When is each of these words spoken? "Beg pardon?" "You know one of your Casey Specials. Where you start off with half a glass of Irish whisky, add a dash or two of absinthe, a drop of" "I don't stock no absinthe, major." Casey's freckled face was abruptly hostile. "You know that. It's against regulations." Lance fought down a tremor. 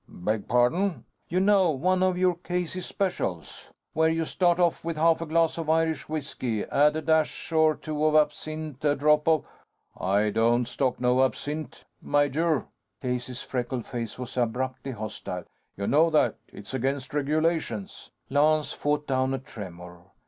"Beg 0.09 0.47
pardon?" 0.47 1.05
"You 1.29 1.39
know 1.39 1.69
one 1.69 2.01
of 2.01 2.17
your 2.17 2.33
Casey 2.33 2.81
Specials. 2.81 3.69
Where 3.93 4.09
you 4.09 4.25
start 4.25 4.57
off 4.59 4.83
with 4.83 4.97
half 4.97 5.21
a 5.21 5.27
glass 5.27 5.59
of 5.59 5.69
Irish 5.69 6.09
whisky, 6.09 6.63
add 6.65 6.95
a 6.95 7.03
dash 7.03 7.51
or 7.51 7.75
two 7.75 8.03
of 8.05 8.15
absinthe, 8.15 8.83
a 8.83 8.95
drop 8.95 9.27
of" 9.27 9.47
"I 10.15 10.31
don't 10.31 10.67
stock 10.67 10.99
no 10.99 11.23
absinthe, 11.23 11.85
major." 12.01 12.65
Casey's 12.99 13.43
freckled 13.43 13.85
face 13.85 14.17
was 14.17 14.35
abruptly 14.37 14.93
hostile. 14.93 15.43
"You 15.77 15.85
know 15.85 16.09
that. 16.09 16.37
It's 16.47 16.73
against 16.73 17.13
regulations." 17.13 18.09
Lance 18.27 18.73
fought 18.73 19.05
down 19.05 19.35
a 19.35 19.37
tremor. 19.37 20.01